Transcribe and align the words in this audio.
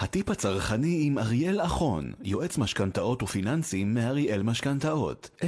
הטיפ 0.00 0.30
הצרכני 0.30 0.98
עם 1.06 1.18
אריאל 1.18 1.60
אחון, 1.60 2.12
יועץ 2.22 2.58
משכנתאות 2.58 3.22
ופיננסים 3.22 3.94
מאריאל 3.94 4.42
משכנתאות, 4.42 5.30
054-266-8566 5.42 5.44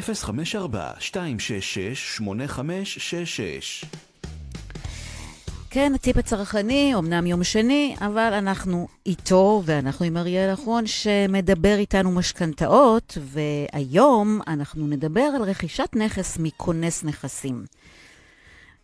כן, 5.71 5.93
הטיפ 5.95 6.17
הצרכני, 6.17 6.95
אמנם 6.99 7.27
יום 7.27 7.45
שני, 7.45 7.97
אבל 8.01 8.33
אנחנו 8.33 8.89
איתו, 9.07 9.63
ואנחנו 9.65 10.07
עם 10.07 10.17
אריאל 10.17 10.55
אחרון, 10.55 10.87
שמדבר 10.87 11.75
איתנו 11.79 12.11
משכנתאות, 12.11 13.19
והיום 13.21 14.41
אנחנו 14.47 14.87
נדבר 14.87 15.29
על 15.37 15.43
רכישת 15.43 15.89
נכס 15.97 16.39
מכונס 16.39 17.05
נכסים. 17.05 17.65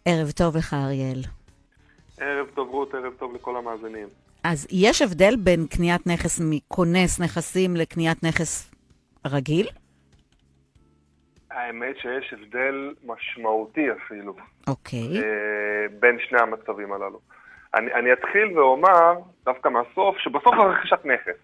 ערב 0.05 0.31
טוב 0.31 0.57
לך, 0.57 0.75
אריאל. 0.75 1.23
ערב 2.21 2.47
טוב, 2.55 2.69
רות, 2.69 2.95
ערב 2.95 3.13
טוב 3.19 3.35
לכל 3.35 3.57
המאזינים. 3.57 4.09
אז 4.45 4.67
יש 4.71 5.03
הבדל 5.03 5.37
בין 5.37 5.67
קניית 5.67 6.07
נכס 6.07 6.41
מכונס 6.45 7.21
נכסים 7.21 7.77
לקניית 7.77 8.23
נכס 8.23 8.71
רגיל? 9.27 9.69
האמת 11.51 11.97
שיש 11.99 12.33
הבדל 12.33 12.95
משמעותי 13.05 13.93
אפילו. 13.93 14.35
אוקיי. 14.67 15.23
אה, 15.23 15.87
בין 16.01 16.19
שני 16.29 16.41
המצבים 16.41 16.93
הללו. 16.93 17.21
אני, 17.75 17.95
אני 17.95 18.13
אתחיל 18.13 18.59
ואומר, 18.59 19.13
דווקא 19.45 19.69
מהסוף, 19.69 20.19
שבסוף 20.19 20.55
זה 20.57 20.63
רכישת 20.63 21.05
נכס. 21.05 21.39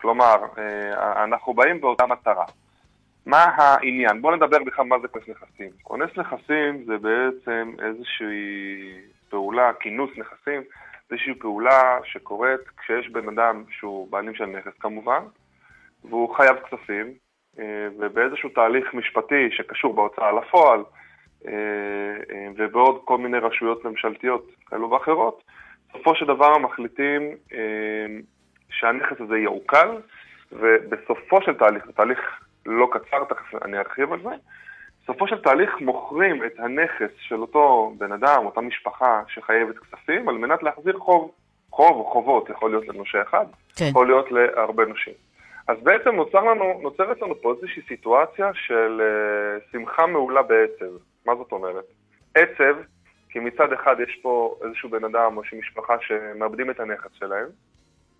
כלומר, 0.00 0.36
אה, 0.58 1.24
אנחנו 1.24 1.54
באים 1.54 1.80
באותה 1.80 2.06
מטרה. 2.06 2.44
מה 3.26 3.44
העניין? 3.56 4.22
בואו 4.22 4.36
נדבר 4.36 4.58
בכלל 4.66 4.84
מה 4.84 4.96
זה 5.02 5.08
כונס 5.08 5.24
נכסים. 5.28 5.70
כונס 5.82 6.10
נכסים 6.16 6.84
זה 6.86 6.98
בעצם 6.98 7.74
איזושהי 7.82 9.00
פעולה, 9.32 9.72
כינוס 9.80 10.10
נכסים, 10.16 10.62
איזושהי 11.10 11.34
פעולה 11.34 11.98
שקורית 12.04 12.60
כשיש 12.76 13.08
בן 13.08 13.28
אדם 13.28 13.64
שהוא 13.70 14.10
בעלים 14.10 14.34
של 14.34 14.46
נכס 14.46 14.72
כמובן, 14.80 15.22
והוא 16.04 16.34
חייב 16.36 16.56
כספים, 16.56 17.12
אה, 17.58 17.88
ובאיזשהו 17.98 18.48
תהליך 18.48 18.94
משפטי 18.94 19.48
שקשור 19.50 19.94
בהוצאה 19.94 20.32
לפועל, 20.32 20.80
אה, 21.46 21.52
אה, 22.30 22.48
ובעוד 22.56 23.00
כל 23.04 23.18
מיני 23.18 23.38
רשויות 23.38 23.84
ממשלתיות 23.84 24.46
כאלו 24.66 24.90
ואחרות, 24.90 25.42
בסופו 25.88 26.14
של 26.14 26.26
דבר 26.26 26.58
מחליטים 26.58 27.22
שהנכס 28.70 29.20
הזה 29.20 29.38
יעוקל, 29.38 29.88
ובסופו 30.52 31.42
של 31.42 31.54
תהליך, 31.54 31.86
זה 31.86 31.92
תהליך 31.92 32.20
לא 32.66 32.88
קצר, 32.92 33.24
תכף 33.24 33.64
אני 33.64 33.78
ארחיב 33.78 34.12
על 34.12 34.20
זה, 34.22 34.34
בסופו 35.02 35.28
של 35.28 35.42
תהליך 35.42 35.80
מוכרים 35.80 36.44
את 36.44 36.58
הנכס 36.58 37.10
של 37.18 37.40
אותו 37.40 37.94
בן 37.98 38.12
אדם, 38.12 38.46
אותה 38.46 38.60
משפחה 38.60 39.22
שחייבת 39.28 39.78
כספים, 39.78 40.28
על 40.28 40.34
מנת 40.34 40.62
להחזיר 40.62 40.98
חוב, 40.98 41.30
חוב 41.70 41.96
או 41.96 42.04
חובות, 42.04 42.50
יכול 42.50 42.70
להיות 42.70 42.88
לנושה 42.88 43.22
אחד, 43.22 43.46
כן. 43.76 43.84
יכול 43.84 44.06
להיות 44.06 44.32
להרבה 44.32 44.84
נושים. 44.84 45.14
אז 45.68 45.76
בעצם 45.82 46.10
נוצר 46.10 46.40
לנו, 46.40 46.80
נוצרת 46.82 47.22
לנו 47.22 47.34
פה 47.40 47.52
איזושהי 47.52 47.82
סיטואציה 47.88 48.50
של 48.54 49.00
uh, 49.00 49.72
שמחה 49.72 50.06
מעולה 50.06 50.42
בעצב. 50.42 50.92
מה 51.26 51.36
זאת 51.36 51.52
אומרת? 51.52 51.84
עצב, 52.34 52.76
כי 53.28 53.38
מצד 53.38 53.72
אחד 53.72 53.96
יש 54.00 54.18
פה 54.22 54.56
איזשהו 54.64 54.88
בן 54.90 55.04
אדם 55.04 55.36
או 55.36 55.40
איזושהי 55.40 55.58
משפחה 55.58 55.94
שמאבדים 56.00 56.70
את 56.70 56.80
הנכס 56.80 57.10
שלהם, 57.18 57.46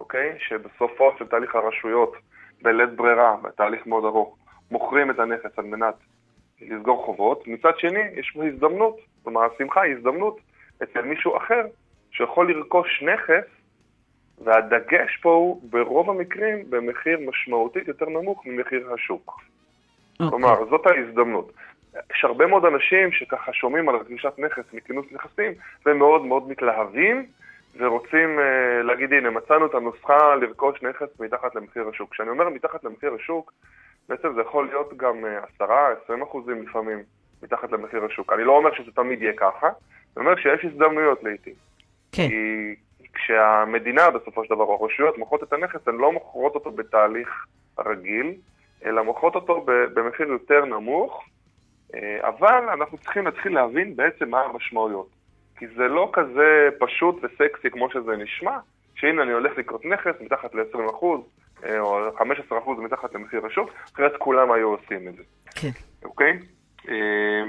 אוקיי? 0.00 0.36
שבסופו 0.38 1.12
של 1.18 1.26
תהליך 1.26 1.54
הרשויות, 1.54 2.16
בלית 2.62 2.90
ברירה, 2.90 3.36
בתהליך 3.42 3.86
מאוד 3.86 4.04
ארוך, 4.04 4.36
מוכרים 4.70 5.10
את 5.10 5.18
הנכס 5.18 5.58
על 5.58 5.64
מנת 5.64 5.94
לסגור 6.68 7.04
חובות. 7.04 7.46
מצד 7.46 7.78
שני, 7.78 8.00
יש 8.16 8.30
פה 8.34 8.44
הזדמנות, 8.44 8.96
כלומר 9.22 9.40
השמחה 9.44 9.80
היא 9.80 9.96
הזדמנות 9.96 10.40
אצל 10.82 11.02
מישהו 11.02 11.36
אחר 11.36 11.62
שיכול 12.10 12.52
לרכוש 12.52 13.02
נכס 13.02 13.44
והדגש 14.44 15.18
פה 15.22 15.34
הוא 15.34 15.62
ברוב 15.70 16.10
המקרים 16.10 16.70
במחיר 16.70 17.18
משמעותית 17.28 17.88
יותר 17.88 18.08
נמוך 18.08 18.46
ממחיר 18.46 18.92
השוק. 18.94 19.30
Okay. 19.30 20.24
אוקיי. 20.24 20.30
כלומר, 20.30 20.70
זאת 20.70 20.86
ההזדמנות. 20.86 21.52
יש 22.16 22.24
הרבה 22.24 22.46
מאוד 22.46 22.64
אנשים 22.64 23.12
שככה 23.12 23.52
שומעים 23.52 23.88
על 23.88 23.96
רכישת 23.96 24.32
נכס 24.38 24.64
מכינוס 24.72 25.06
נכסים 25.12 25.52
והם 25.86 25.98
מאוד 25.98 26.24
מאוד 26.24 26.48
מתלהבים 26.48 27.26
ורוצים 27.76 28.38
uh, 28.38 28.82
להגיד, 28.82 29.12
הנה, 29.12 29.30
מצאנו 29.30 29.66
את 29.66 29.74
הנוסחה 29.74 30.34
לרכוש 30.34 30.82
נכס 30.82 31.20
מתחת 31.20 31.54
למחיר 31.54 31.88
השוק. 31.88 32.10
כשאני 32.10 32.30
אומר 32.30 32.48
מתחת 32.48 32.84
למחיר 32.84 33.14
השוק, 33.14 33.52
בעצם 34.08 34.34
זה 34.34 34.40
יכול 34.40 34.66
להיות 34.66 34.96
גם 34.96 35.24
uh, 35.58 35.62
10-20 35.62 36.22
אחוזים 36.22 36.62
לפעמים 36.62 37.02
מתחת 37.42 37.72
למחיר 37.72 38.04
השוק. 38.04 38.32
אני 38.32 38.44
לא 38.44 38.56
אומר 38.56 38.74
שזה 38.74 38.92
תמיד 38.92 39.22
יהיה 39.22 39.32
ככה, 39.36 39.66
אני 40.16 40.26
אומר 40.26 40.36
שיש 40.36 40.64
הזדמנויות 40.64 41.22
לעיתים. 41.22 41.54
כן. 42.12 42.28
כי 42.28 42.74
כשהמדינה 43.14 44.10
בסופו 44.10 44.44
של 44.44 44.54
דבר, 44.54 44.64
או 44.64 44.78
הרשויות, 44.82 45.18
מוכרות 45.18 45.42
את 45.42 45.52
הנכס, 45.52 45.88
הן 45.88 45.96
לא 45.96 46.12
מוכרות 46.12 46.54
אותו 46.54 46.70
בתהליך 46.70 47.46
רגיל, 47.78 48.34
אלא 48.84 49.02
מוכרות 49.02 49.34
אותו 49.34 49.64
במחיר 49.66 50.28
יותר 50.28 50.64
נמוך, 50.64 51.24
אה, 51.94 52.28
אבל 52.28 52.68
אנחנו 52.72 52.98
צריכים 52.98 53.24
להתחיל 53.24 53.54
להבין 53.54 53.96
בעצם 53.96 54.30
מה 54.30 54.40
המשמעויות. 54.40 55.08
כי 55.56 55.66
זה 55.76 55.88
לא 55.88 56.10
כזה 56.12 56.68
פשוט 56.78 57.16
וסקסי 57.22 57.70
כמו 57.70 57.90
שזה 57.90 58.16
נשמע, 58.16 58.58
שהנה 58.94 59.22
אני 59.22 59.32
הולך 59.32 59.58
לקרות 59.58 59.84
נכס 59.84 60.14
מתחת 60.20 60.54
ל-20% 60.54 61.04
אה, 61.04 61.16
או 61.78 62.08
15% 62.18 62.22
מתחת 62.78 63.14
למחיר 63.14 63.46
השוק, 63.46 63.70
אחרת 63.94 64.12
כולם 64.18 64.52
היו 64.52 64.68
עושים 64.68 65.08
את 65.08 65.16
זה. 65.16 65.22
כן. 65.54 65.70
אוקיי? 66.04 66.38
אה, 66.88 67.42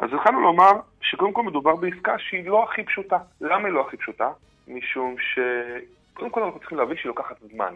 אז 0.00 0.10
התחלנו 0.12 0.40
לומר 0.40 0.70
שקודם 1.00 1.32
כל 1.32 1.42
מדובר 1.42 1.76
בעסקה 1.76 2.18
שהיא 2.18 2.48
לא 2.48 2.64
הכי 2.64 2.84
פשוטה. 2.84 3.18
למה 3.40 3.68
היא 3.68 3.74
לא 3.74 3.86
הכי 3.86 3.96
פשוטה? 3.96 4.30
משום 4.68 5.16
שקודם 5.18 6.30
כל 6.30 6.42
אנחנו 6.42 6.60
צריכים 6.60 6.78
להבין 6.78 6.96
שהיא 6.96 7.08
לוקחת 7.08 7.36
זמן. 7.52 7.74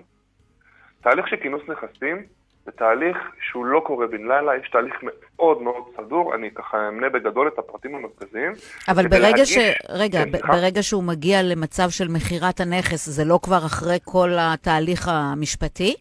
תהליך 1.01 1.29
של 1.29 1.37
כינוס 1.37 1.63
נכסים 1.69 2.23
זה 2.65 2.73
תהליך 2.73 3.17
שהוא 3.41 3.65
לא 3.65 3.81
קורה 3.87 4.07
בן 4.07 4.29
לילה, 4.29 4.57
יש 4.57 4.71
תהליך 4.71 4.95
מאוד 5.03 5.63
מאוד 5.63 5.85
סדור, 5.97 6.35
אני 6.35 6.51
ככה 6.55 6.89
אמנה 6.89 7.09
בגדול 7.09 7.49
את 7.49 7.59
הפרטים 7.59 7.95
המרכזיים. 7.95 8.53
אבל 8.89 9.09
ברגע 9.09 9.29
להגיש... 9.29 9.55
ש... 9.55 9.59
רגע, 9.89 10.25
כן, 10.25 10.49
ברגע 10.49 10.83
שהוא 10.83 11.05
מגיע 11.05 11.43
למצב 11.43 11.91
של 11.91 12.09
מכירת 12.09 12.61
הנכס, 12.61 13.07
זה 13.09 13.25
לא 13.25 13.39
כבר 13.43 13.67
אחרי 13.67 13.99
כל 14.05 14.31
התהליך 14.39 15.09
המשפטי? 15.09 15.95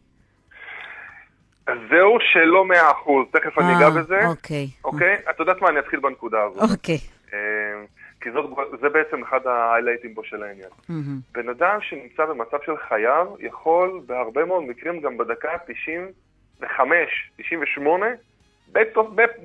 אז 1.68 1.78
זהו 1.90 2.18
שלא 2.20 2.66
מאה 2.66 2.92
אחוז, 2.92 3.26
תכף 3.32 3.58
אני 3.58 3.78
אגע 3.78 3.86
אה, 3.86 3.92
בזה. 3.92 4.28
אוקיי. 4.28 4.68
אוקיי? 4.84 5.18
את 5.30 5.40
יודעת 5.40 5.62
מה, 5.62 5.70
אני 5.70 5.80
אתחיל 5.80 6.00
בנקודה 6.00 6.44
הזאת. 6.44 6.72
אוקיי. 6.72 6.98
אה, 7.34 7.40
כי 8.22 8.32
זאת, 8.32 8.46
זה 8.82 8.90
בעצם 8.90 9.24
אחד 9.24 9.48
ההיילייטים 9.48 10.14
פה 10.14 10.22
של 10.24 10.44
העניין. 10.44 10.70
Mm-hmm. 10.70 11.34
בן 11.34 11.50
אדם 11.50 11.78
שנמצא 11.82 12.26
במצב 12.26 12.58
של 12.66 12.78
חייו, 12.88 13.28
יכול 13.40 14.02
בהרבה 14.06 14.46
מאוד 14.46 14.64
מקרים 14.64 15.02
גם 15.02 15.18
בדקה 15.18 15.50
95, 16.60 17.32
98, 17.38 18.06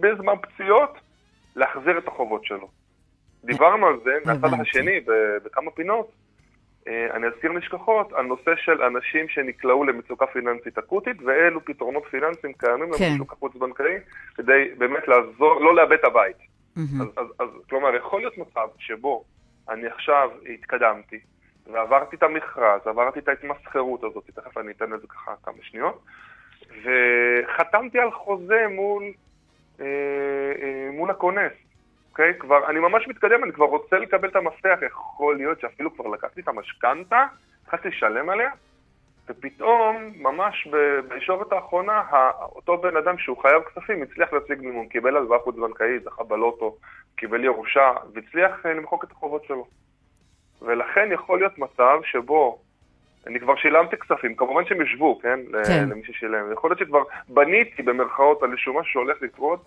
בזמן 0.01 0.35
פציעות, 0.43 0.99
להחזיר 1.57 1.99
את 1.99 2.09
החובות 2.09 2.45
שלו. 2.45 2.69
דיברנו 3.45 3.87
על 3.87 3.97
זה 4.05 4.19
מהצד 4.25 4.61
השני 4.61 5.01
בכמה 5.45 5.71
פינות. 5.71 6.13
אה, 6.89 7.17
אני 7.17 7.27
אזכיר 7.27 7.53
נשכחות 7.53 8.13
על 8.13 8.27
נושא 8.27 8.57
של 8.57 8.83
אנשים 8.83 9.29
שנקלעו 9.29 9.85
למצוקה 9.85 10.27
פיננסית 10.27 10.79
אקוטית, 10.79 11.17
ואילו 11.23 11.65
פתרונות 11.65 12.03
פיננסיים 12.11 12.53
קיימים 12.53 12.89
כן. 12.99 13.15
בשוק 13.15 13.33
החוץ-בנקאי, 13.33 13.97
כדי 14.35 14.69
באמת 14.79 15.09
לעזור, 15.09 15.61
לא 15.61 15.75
לאבד 15.75 15.93
את 15.93 16.05
הבית. 16.05 16.37
Mm-hmm. 16.37 16.81
אז, 17.01 17.09
אז, 17.17 17.27
אז 17.39 17.49
כלומר, 17.71 17.95
יכול 17.95 18.21
להיות 18.21 18.39
מצב 18.39 18.69
שבו 18.79 19.25
אני 19.69 19.87
עכשיו 19.87 20.31
התקדמתי, 20.55 21.21
ועברתי 21.73 22.17
את 22.17 22.23
המכרז, 22.23 22.81
עברתי 22.87 23.19
את 23.19 23.29
ההתמסחרות 23.29 24.05
הזאת, 24.05 24.31
תכף 24.35 24.59
אני 24.59 24.73
אתן 24.73 24.91
לזה 24.91 25.07
ככה 25.07 25.35
כמה 25.43 25.57
שניות, 25.63 26.03
וחתמתי 26.83 27.99
על 27.99 28.11
חוזה 28.11 28.67
מול, 28.71 29.05
אה, 29.81 29.87
אה, 30.63 30.89
מול 30.93 31.11
הכונס, 31.11 31.53
אוקיי? 32.11 32.35
כבר, 32.39 32.71
אני 32.71 32.81
ממש 32.81 33.09
מתקדם, 33.09 33.45
אני 33.45 33.53
כבר 33.53 33.67
רוצה 33.67 33.99
לקבל 33.99 34.29
את 34.29 34.37
המפתח, 34.37 34.79
יכול 34.87 35.37
להיות 35.37 35.61
שאפילו 35.61 35.95
כבר 35.95 36.07
לקחתי 36.07 36.41
את 36.41 36.49
המשכנתה, 36.49 37.27
התחלתי 37.63 37.89
לשלם 37.89 38.31
עליה, 38.31 38.51
ופתאום, 39.29 40.13
ממש 40.17 40.69
בישורת 41.09 41.53
האחרונה, 41.53 42.03
אותו 42.41 42.79
בן 42.79 42.97
אדם 42.97 43.19
שהוא 43.19 43.43
חייב 43.43 43.63
כספים 43.63 44.03
הצליח 44.03 44.33
להציג 44.33 44.61
מימון, 44.61 44.89
קיבל 44.89 45.17
הלוואה 45.17 45.39
חוץ 45.39 45.57
בנקאית, 45.57 46.03
זכה 46.05 46.25
בלוטו, 46.25 46.77
קיבל 47.17 47.45
ירושה, 47.45 47.93
והצליח 48.15 48.67
אה, 48.67 48.75
למחוק 48.75 49.05
את 49.05 49.11
החובות 49.13 49.45
שלו. 49.45 49.67
ולכן 50.63 51.09
יכול 51.13 51.39
להיות 51.39 51.59
מצב 51.59 52.01
שבו 52.05 52.59
אני 53.27 53.41
כבר 53.41 53.57
שילמתי 53.57 53.97
כספים, 53.97 54.35
כמובן 54.35 54.65
שהם 54.65 54.83
ישבו, 54.83 55.19
כן? 55.23 55.41
כן. 55.67 55.89
למי 55.91 56.03
ששילם. 56.05 56.53
יכול 56.53 56.71
להיות 56.71 56.79
שכבר 56.79 57.03
בניתי 57.29 57.83
במרכאות 57.83 58.43
על 58.43 58.51
איזשהו 58.51 58.75
משהו 58.81 58.93
שהולך 58.93 59.23
לקרות, 59.23 59.65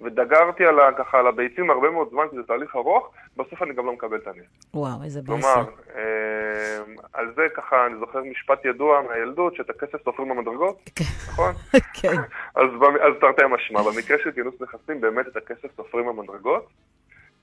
ודגרתי 0.00 0.66
על, 0.66 0.76
ככה, 0.98 1.18
על 1.18 1.26
הביצים 1.26 1.70
הרבה 1.70 1.90
מאוד 1.90 2.08
זמן, 2.10 2.24
כי 2.30 2.36
זה 2.36 2.42
תהליך 2.42 2.76
ארוך, 2.76 3.10
בסוף 3.36 3.62
אני 3.62 3.74
גם 3.74 3.86
לא 3.86 3.92
מקבל 3.92 4.16
את 4.16 4.26
הנס. 4.26 4.46
וואו, 4.74 5.02
איזה 5.04 5.22
באסה. 5.22 5.54
כלומר, 5.54 5.70
אה, 5.96 6.78
על 7.12 7.32
זה 7.36 7.42
ככה, 7.56 7.86
אני 7.86 7.94
זוכר 7.98 8.22
משפט 8.22 8.64
ידוע 8.64 9.02
מהילדות, 9.08 9.54
שאת 9.54 9.70
הכסף 9.70 10.04
סופרים 10.04 10.28
במדרגות, 10.28 10.90
כן. 10.94 11.04
נכון? 11.28 11.52
כן. 12.00 12.16
אז, 12.54 12.66
אז 13.00 13.12
תרתי 13.20 13.42
משמע, 13.50 13.82
במקרה 13.82 14.18
של 14.24 14.32
כינוס 14.32 14.54
נכסים, 14.60 15.00
באמת 15.00 15.26
את 15.28 15.36
הכסף 15.36 15.76
סופרים 15.76 16.06
במדרגות. 16.06 16.68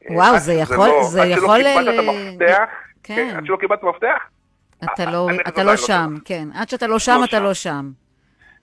וואו, 0.10 0.40
זה 0.40 0.54
יכול... 0.54 0.90
זה 1.02 1.22
יכול... 1.26 1.62
עד 1.62 1.62
שלא 1.62 1.74
קיבלת 1.74 1.94
את 1.94 2.00
המפתח, 2.00 2.70
כן. 3.04 3.34
עד 3.38 3.46
שלא 3.46 3.58
קיבלת 3.58 3.80
את 3.80 3.84
המפתח, 3.84 4.24
אתה 4.94 5.12
לא, 5.12 5.28
אתה 5.48 5.64
לא 5.64 5.72
לא 5.72 5.78
שם. 5.78 6.14
כן. 6.26 6.48
עד 6.56 6.70
שאתה 6.70 6.88
לא 6.88 7.00
שם, 7.00 7.18
לא 7.20 7.26
אתה 7.26 7.38
שם. 7.38 7.44
לא 7.44 7.54
שם. 7.54 7.90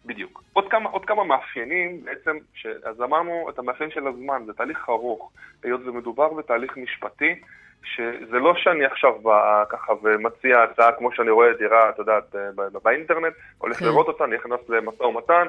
בדיוק. 0.07 0.43
עוד 0.53 0.71
כמה, 0.71 0.91
עוד 0.91 1.05
כמה 1.05 1.25
מאפיינים 1.25 2.05
בעצם, 2.05 2.39
ש... 2.55 2.67
אז 2.85 3.03
אמרנו 3.03 3.47
את 3.51 3.59
המאפיין 3.59 3.91
של 3.91 4.07
הזמן, 4.07 4.43
זה 4.47 4.53
תהליך 4.53 4.89
ארוך, 4.89 5.33
היות 5.63 5.81
ומדובר 5.85 6.33
בתהליך 6.33 6.77
משפטי, 6.77 7.41
שזה 7.85 8.39
לא 8.39 8.55
שאני 8.57 8.85
עכשיו 8.85 9.19
בא 9.23 9.65
ככה 9.69 9.93
ומציע 10.03 10.63
הצעה 10.63 10.93
כמו 10.93 11.13
שאני 11.13 11.31
רואה 11.31 11.53
דירה, 11.59 11.91
את 11.91 11.99
יודעת, 11.99 12.35
ב- 12.35 12.79
באינטרנט, 12.83 13.35
הולך 13.59 13.79
כן. 13.79 13.85
לראות 13.85 14.09
אותה, 14.09 14.27
נכנס 14.27 14.61
למשא 14.69 15.03
ומתן, 15.03 15.47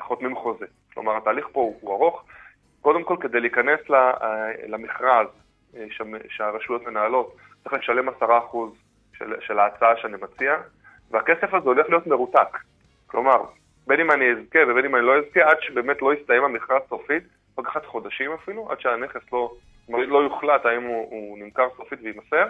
חותמים 0.00 0.36
חוזה. 0.36 0.66
כלומר, 0.94 1.16
התהליך 1.16 1.46
פה 1.52 1.60
הוא, 1.60 1.78
הוא 1.80 1.94
ארוך. 1.94 2.24
קודם 2.80 3.04
כל, 3.04 3.16
כדי 3.20 3.40
להיכנס 3.40 3.80
אה, 3.90 4.50
למכרז 4.68 5.26
אה, 5.76 5.84
שהרשויות 6.28 6.86
מנהלות, 6.86 7.36
צריך 7.62 7.74
לשלם 7.74 8.08
10% 8.08 8.12
של, 9.18 9.34
של 9.40 9.58
ההצעה 9.58 9.96
שאני 9.96 10.16
מציע, 10.22 10.56
והכסף 11.10 11.54
הזה 11.54 11.68
הולך 11.68 11.88
להיות 11.88 12.06
מרותק. 12.06 12.58
כלומר, 13.06 13.44
בין 13.86 14.00
אם 14.00 14.10
אני 14.10 14.24
אזכה 14.30 14.58
ובין 14.68 14.84
אם 14.84 14.96
אני 14.96 15.04
לא 15.06 15.18
אזכה, 15.18 15.40
עד 15.40 15.56
שבאמת 15.60 16.02
לא 16.02 16.14
יסתיים 16.14 16.44
המכרז 16.44 16.82
סופית, 16.88 17.22
יכול 17.52 17.64
לקחת 17.64 17.86
חודשים 17.86 18.32
אפילו, 18.32 18.72
עד 18.72 18.80
שהנכס 18.80 19.32
לא, 19.32 19.52
לא 19.88 20.18
יוחלט 20.18 20.66
האם 20.66 20.82
הוא, 20.82 21.10
הוא 21.10 21.38
נמכר 21.38 21.68
סופית 21.76 21.98
ויימסר, 22.02 22.46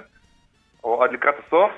או 0.85 1.05
עד 1.05 1.12
לקראת 1.12 1.35
הסוף, 1.47 1.73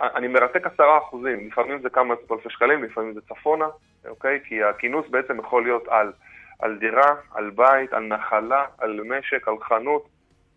אני 0.00 0.28
מרתק 0.28 0.66
עשרה 0.66 0.98
אחוזים, 0.98 1.48
לפעמים 1.48 1.80
זה 1.80 1.90
כמה 1.90 2.14
עשרות 2.14 2.38
אלפי 2.38 2.50
שקלים, 2.50 2.84
לפעמים 2.84 3.14
זה 3.14 3.20
צפונה, 3.20 3.66
אוקיי? 4.08 4.40
כי 4.44 4.62
הכינוס 4.64 5.08
בעצם 5.10 5.38
יכול 5.38 5.62
להיות 5.62 5.88
על, 5.88 6.12
על 6.58 6.78
דירה, 6.78 7.14
על 7.34 7.50
בית, 7.50 7.92
על 7.92 8.02
נחלה, 8.02 8.64
על 8.78 9.00
משק, 9.04 9.48
על 9.48 9.54
חנות, 9.62 10.08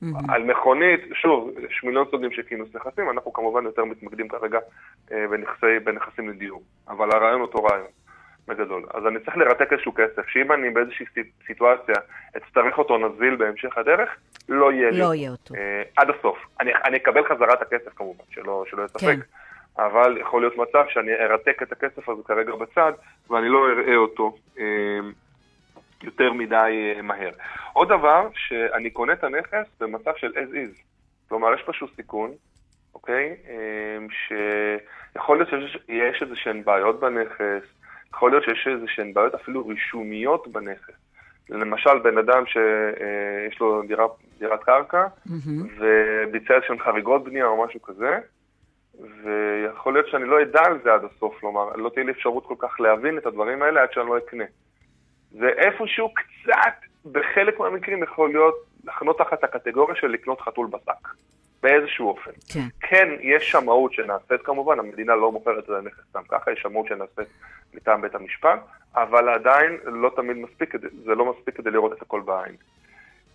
מהמם. 0.01 0.29
על 0.29 0.43
מכונית, 0.43 0.99
שוב, 1.13 1.49
יש 1.69 1.83
מיליון 1.83 2.05
סוגים 2.11 2.31
של 2.31 2.41
כינוס 2.41 2.69
נכסים, 2.75 3.09
אנחנו 3.09 3.33
כמובן 3.33 3.65
יותר 3.65 3.85
מתמקדים 3.85 4.27
כרגע 4.27 4.59
אה, 5.11 5.27
בנכסי, 5.27 5.79
בנכסים 5.83 6.29
לדיור, 6.29 6.61
אבל 6.89 7.09
הרעיון 7.11 7.41
אותו 7.41 7.63
רעיון, 7.63 7.87
בגדול. 8.47 8.83
אז 8.93 9.07
אני 9.07 9.19
צריך 9.19 9.37
לרתק 9.37 9.73
איזשהו 9.73 9.93
כסף, 9.95 10.27
שאם 10.27 10.51
אני 10.51 10.69
באיזושהי 10.69 11.05
סיט- 11.13 11.43
סיטואציה 11.47 11.95
אצטרך 12.37 12.77
אותו 12.77 12.97
נזיל 12.97 13.35
בהמשך 13.35 13.77
הדרך, 13.77 14.09
לא 14.49 14.71
יהיה 14.71 14.91
לי. 14.91 14.99
לא 14.99 15.13
יהיה 15.15 15.31
אותו. 15.31 15.55
אה, 15.55 15.81
עד 15.97 16.07
הסוף. 16.09 16.37
אני, 16.59 16.71
אני 16.85 16.97
אקבל 16.97 17.23
חזרה 17.29 17.53
את 17.53 17.61
הכסף 17.61 17.93
כמובן, 17.95 18.23
שלא, 18.29 18.63
שלא 18.69 18.79
יהיה 18.79 18.87
ספק. 18.87 19.01
כן. 19.01 19.19
אבל 19.77 20.17
יכול 20.21 20.41
להיות 20.41 20.57
מצב 20.57 20.83
שאני 20.89 21.11
ארתק 21.13 21.63
את 21.63 21.71
הכסף 21.71 22.09
הזה 22.09 22.21
כרגע 22.25 22.55
בצד, 22.55 22.91
ואני 23.29 23.49
לא 23.49 23.69
אראה 23.69 23.95
אותו 23.95 24.35
אה, 24.59 24.63
יותר 26.03 26.33
מדי 26.33 26.93
אה, 26.95 27.01
מהר. 27.01 27.29
עוד 27.73 27.89
דבר, 27.89 28.27
שאני 28.35 28.89
קונה 28.89 29.13
את 29.13 29.23
הנכס 29.23 29.67
במצב 29.79 30.11
של 30.17 30.27
as 30.27 30.53
is. 30.53 30.81
כלומר, 31.29 31.53
יש 31.53 31.61
איזשהו 31.67 31.87
סיכון, 31.95 32.31
אוקיי? 32.93 33.35
אה, 33.49 33.97
שיכול 35.13 35.37
להיות 35.37 35.49
שיש 35.49 36.23
איזה 36.23 36.35
שהן 36.35 36.63
בעיות 36.63 36.99
בנכס, 36.99 37.63
יכול 38.13 38.31
להיות 38.31 38.43
שיש 38.43 38.67
איזה 38.67 38.85
שהן 38.87 39.13
בעיות 39.13 39.33
אפילו 39.33 39.67
רישומיות 39.67 40.47
בנכס. 40.47 40.93
למשל, 41.49 41.99
בן 42.03 42.17
אדם 42.17 42.43
שיש 42.45 43.59
לו 43.59 43.81
דירה, 43.87 44.05
דירת 44.39 44.63
קרקע, 44.63 45.07
מהמם. 45.25 45.67
וביצע 45.77 46.53
איזשהן 46.55 46.79
חריגות 46.79 47.23
בנייה 47.23 47.45
או 47.45 47.65
משהו 47.65 47.81
כזה, 47.81 48.19
ויכול 49.23 49.93
להיות 49.93 50.07
שאני 50.07 50.25
לא 50.25 50.41
אדע 50.41 50.61
על 50.65 50.79
זה 50.83 50.93
עד 50.93 51.01
הסוף, 51.03 51.39
כלומר, 51.39 51.75
לא 51.75 51.89
תהיה 51.89 52.05
לי 52.05 52.11
אפשרות 52.11 52.45
כל 52.45 52.55
כך 52.59 52.79
להבין 52.79 53.17
את 53.17 53.25
הדברים 53.25 53.61
האלה 53.61 53.81
עד 53.81 53.91
שאני 53.93 54.07
לא 54.07 54.17
אקנה. 54.17 54.43
זה 55.31 55.47
איפשהו 55.47 56.13
קצת, 56.13 56.73
בחלק 57.11 57.59
מהמקרים 57.59 58.03
יכול 58.03 58.29
להיות 58.29 58.55
לחנות 58.83 59.17
תחת 59.17 59.43
הקטגוריה 59.43 59.95
של 59.95 60.07
לקנות 60.07 60.41
חתול 60.41 60.67
בשק, 60.67 61.07
באיזשהו 61.63 62.07
אופן. 62.07 62.31
כן. 62.53 62.67
כן, 62.79 63.07
יש 63.21 63.51
שמאות 63.51 63.93
שנעשית 63.93 64.41
כמובן, 64.43 64.79
המדינה 64.79 65.15
לא 65.15 65.31
מוכרת 65.31 65.63
את 65.63 65.69
הנכס 65.69 65.99
סתם 66.09 66.21
ככה, 66.29 66.51
יש 66.51 66.59
שמאות 66.59 66.87
שנעשית 66.87 67.27
מטעם 67.73 68.01
בית 68.01 68.15
המשפט, 68.15 68.59
אבל 68.95 69.29
עדיין 69.29 69.77
לא 69.85 70.11
תמיד 70.15 70.37
מספיק, 70.37 70.75
זה 71.05 71.15
לא 71.15 71.33
מספיק 71.33 71.57
כדי 71.57 71.71
לראות 71.71 71.93
את 71.93 72.01
הכל 72.01 72.21
בעין. 72.21 72.55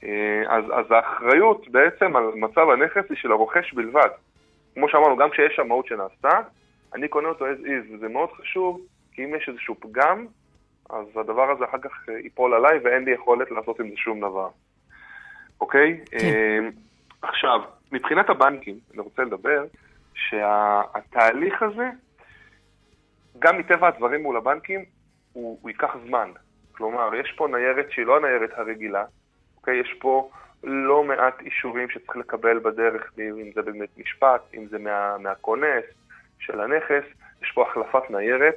אה, 0.04 0.42
אז, 0.48 0.64
אז 0.72 0.86
האחריות 0.90 1.68
בעצם 1.68 2.16
על 2.16 2.24
מצב 2.34 2.70
הנכס 2.70 3.04
היא 3.08 3.16
של 3.16 3.32
הרוכש 3.32 3.72
בלבד. 3.72 4.08
כמו 4.74 4.88
שאמרנו, 4.88 5.16
גם 5.16 5.30
כשיש 5.30 5.56
שמאות 5.56 5.86
שנעשתה, 5.86 6.40
אני 6.94 7.08
קונה 7.08 7.28
אותו 7.28 7.46
as 7.46 7.66
is, 7.66 7.94
וזה 7.94 8.08
מאוד 8.08 8.32
חשוב, 8.32 8.80
כי 9.12 9.24
אם 9.24 9.34
יש 9.34 9.48
איזשהו 9.48 9.74
פגם, 9.80 10.26
אז 10.90 11.06
הדבר 11.16 11.50
הזה 11.50 11.64
אחר 11.64 11.78
כך 11.78 12.08
אה, 12.08 12.18
ייפול 12.18 12.54
עליי 12.54 12.78
ואין 12.84 13.04
לי 13.04 13.10
יכולת 13.10 13.50
לעשות 13.50 13.80
עם 13.80 13.90
זה 13.90 13.96
שום 13.96 14.20
דבר. 14.20 14.48
אוקיי? 15.60 16.00
כן. 16.10 16.18
אה, 16.18 16.68
עכשיו, 17.22 17.60
מבחינת 17.92 18.30
הבנקים, 18.30 18.78
אני 18.92 19.00
רוצה 19.00 19.22
לדבר 19.22 19.64
שהתהליך 20.14 21.62
הזה, 21.62 21.90
גם 23.38 23.58
מטבע 23.58 23.88
הדברים 23.88 24.22
מול 24.22 24.36
הבנקים, 24.36 24.84
הוא, 25.32 25.58
הוא 25.62 25.70
ייקח 25.70 25.96
זמן. 26.06 26.30
כלומר, 26.72 27.14
יש 27.14 27.32
פה 27.36 27.48
ניירת 27.48 27.86
שהיא 27.90 28.06
לא 28.06 28.16
הניירת 28.16 28.50
הרגילה, 28.56 29.04
אוקיי? 29.56 29.80
יש 29.80 29.94
פה 29.98 30.30
לא 30.64 31.04
מעט 31.04 31.40
אישורים 31.40 31.90
שצריך 31.90 32.16
לקבל 32.16 32.58
בדרך, 32.58 33.12
אם 33.18 33.50
זה 33.54 33.62
באמת 33.62 33.88
משפט, 33.98 34.40
אם 34.54 34.66
זה 34.66 34.78
מה, 34.78 35.18
מהכונס 35.18 35.84
של 36.38 36.60
הנכס, 36.60 37.04
יש 37.42 37.52
פה 37.54 37.62
החלפת 37.70 38.10
ניירת, 38.10 38.54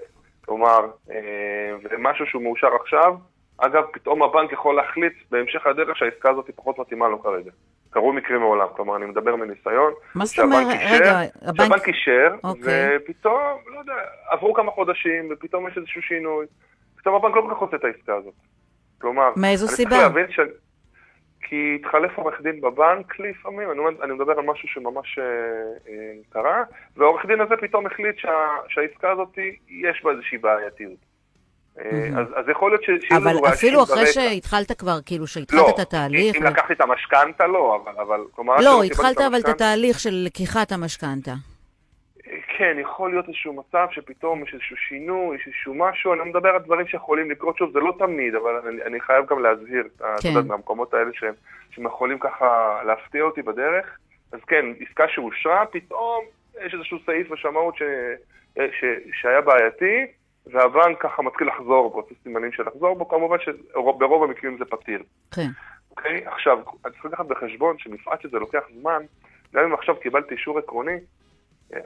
כלומר, 0.49 0.79
אה, 1.11 1.75
ומשהו 1.83 2.25
שהוא 2.25 2.43
מאושר 2.43 2.67
עכשיו, 2.81 3.15
אגב, 3.57 3.83
פתאום 3.93 4.23
הבנק 4.23 4.51
יכול 4.51 4.75
להחליט 4.75 5.13
בהמשך 5.31 5.67
הדרך 5.67 5.97
שהעסקה 5.97 6.29
הזאת 6.29 6.47
היא 6.47 6.53
פחות 6.55 6.79
מתאימה 6.79 7.07
לו 7.07 7.23
כרגע. 7.23 7.51
קרו 7.89 8.13
מקרים 8.13 8.39
מעולם, 8.39 8.67
כלומר, 8.75 8.95
אני 8.95 9.05
מדבר 9.05 9.35
מניסיון. 9.35 9.93
מה 10.15 10.25
זאת 10.25 10.39
אומרת? 10.39 10.67
רגע, 10.91 11.19
הבנק... 11.41 11.67
שהבנק 11.67 11.87
אישר, 11.87 12.35
אוקיי. 12.43 12.97
ופתאום, 12.97 13.57
לא 13.73 13.79
יודע, 13.79 13.93
עברו 14.29 14.53
כמה 14.53 14.71
חודשים, 14.71 15.29
ופתאום 15.31 15.67
יש 15.67 15.77
איזשהו 15.77 16.01
שינוי. 16.01 16.45
פתאום 16.97 17.15
הבנק 17.15 17.35
לא 17.35 17.41
כל 17.41 17.53
כך 17.53 17.57
רוצה 17.57 17.75
את 17.75 17.83
העסקה 17.83 18.15
הזאת. 18.15 18.33
כלומר, 19.01 19.29
מאיזו 19.35 19.67
אני 19.67 19.75
סיבה? 19.75 19.89
צריך 19.89 20.01
להבין 20.01 20.31
ש... 20.31 20.39
כי 21.49 21.77
התחלף 21.79 22.17
עורך 22.17 22.41
דין 22.41 22.61
בבנק 22.61 23.19
לפעמים, 23.19 23.71
אני, 23.71 23.81
אני 24.03 24.13
מדבר 24.13 24.31
על 24.31 24.45
משהו 24.45 24.67
שממש 24.67 25.19
אה, 25.19 25.23
אה, 25.87 26.13
קרה, 26.29 26.63
והעורך 26.97 27.25
דין 27.25 27.41
הזה 27.41 27.55
פתאום 27.61 27.85
החליט 27.85 28.17
שה, 28.17 28.29
שהעסקה 28.67 29.11
הזאת, 29.11 29.37
יש 29.69 30.03
בה 30.03 30.11
איזושהי 30.11 30.37
בעייתיות. 30.37 30.99
אה. 31.79 32.07
אז, 32.19 32.27
אז 32.35 32.49
יכול 32.51 32.71
להיות 32.71 32.83
ש... 32.83 33.11
אבל 33.11 33.35
אפילו 33.53 33.83
אחרי 33.83 33.95
ברקע. 33.95 34.11
שהתחלת 34.11 34.71
כבר, 34.71 34.97
כאילו, 35.05 35.27
שהתחלת 35.27 35.59
לא, 35.59 35.69
את 35.69 35.79
התהליך... 35.79 36.35
אם 36.35 36.41
ו- 36.41 36.45
לקחתי 36.45 36.73
את 36.73 36.81
המשכנתה, 36.81 37.47
לא, 37.47 37.81
אבל... 37.83 38.01
אבל 38.01 38.19
כלומר, 38.31 38.55
לא, 38.59 38.83
התחלת 38.83 39.21
אבל 39.21 39.39
את 39.39 39.47
התהליך 39.47 39.99
של 39.99 40.23
לקיחת 40.25 40.71
המשכנתה. 40.71 41.33
כן, 42.59 42.77
יכול 42.79 43.11
להיות 43.11 43.27
איזשהו 43.27 43.53
מצב 43.53 43.87
שפתאום 43.91 44.43
יש 44.43 44.53
איזשהו 44.53 44.77
שינוי, 44.77 45.37
יש 45.37 45.47
איזשהו 45.47 45.73
משהו, 45.75 46.11
אני 46.11 46.19
לא 46.19 46.25
מדבר 46.25 46.49
על 46.49 46.61
דברים 46.61 46.87
שיכולים 46.87 47.31
לקרות, 47.31 47.57
שוב, 47.57 47.71
זה 47.71 47.79
לא 47.79 47.93
תמיד, 47.99 48.35
אבל 48.35 48.55
אני, 48.67 48.83
אני 48.83 49.01
חייב 49.01 49.25
גם 49.25 49.43
להזהיר, 49.43 49.83
את 49.95 50.01
כן. 50.21 50.29
יודעת, 50.29 50.45
מהמקומות 50.45 50.93
האלה 50.93 51.09
שהם, 51.13 51.33
שהם 51.71 51.85
יכולים 51.85 52.19
ככה 52.19 52.79
להפתיע 52.85 53.23
אותי 53.23 53.41
בדרך. 53.41 53.97
אז 54.31 54.39
כן, 54.47 54.65
עסקה 54.79 55.03
שאושרה, 55.07 55.65
פתאום 55.65 56.25
יש 56.65 56.73
איזשהו 56.73 56.97
סעיף 57.05 57.31
בשמאות 57.31 57.75
ש, 57.75 57.81
ש, 58.55 58.85
שהיה 59.13 59.41
בעייתי, 59.41 60.05
והבנק 60.45 61.01
ככה 61.01 61.21
מתחיל 61.21 61.47
לחזור 61.47 61.91
בו, 61.91 61.99
עושה 61.99 62.15
סימנים 62.23 62.51
של 62.51 62.63
לחזור 62.67 62.95
בו, 62.95 63.07
כמובן 63.07 63.37
שברוב 63.39 64.23
המקרים 64.23 64.57
זה 64.57 64.65
פתיר. 64.65 65.03
כן. 65.31 65.47
אוקיי? 65.91 66.25
עכשיו, 66.25 66.57
אני 66.85 66.93
צריך 66.93 67.05
לקחת 67.05 67.25
בחשבון 67.25 67.77
שמפעט 67.79 68.21
שזה 68.21 68.39
לוקח 68.39 68.63
זמן, 68.81 69.01
גם 69.53 69.63
אם 69.63 69.73
עכשיו 69.73 69.95
קיבלתי 69.95 70.33
אישור 70.33 70.59
עקרוני, 70.59 70.97